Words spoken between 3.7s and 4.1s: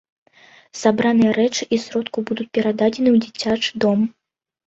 дом.